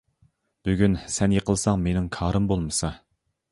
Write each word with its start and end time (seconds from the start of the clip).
بۈگۈن 0.69 0.95
سەن 1.17 1.35
يىقىلساڭ 1.37 1.85
مىنىڭ 1.89 2.09
كارىم 2.19 2.51
بولمىسا. 2.53 2.93